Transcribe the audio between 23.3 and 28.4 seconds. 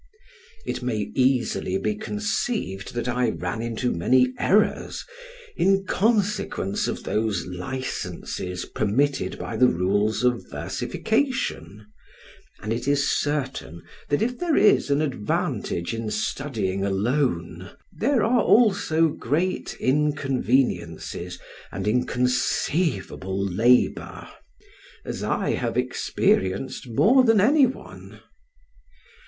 labor, as I have experienced more than any one.